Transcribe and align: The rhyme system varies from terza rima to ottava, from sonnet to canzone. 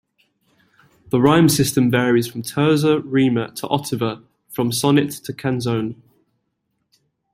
The 1.09 1.21
rhyme 1.21 1.47
system 1.47 1.91
varies 1.91 2.25
from 2.25 2.41
terza 2.41 3.01
rima 3.01 3.51
to 3.51 3.67
ottava, 3.67 4.23
from 4.49 4.71
sonnet 4.71 5.11
to 5.25 5.31
canzone. 5.31 5.95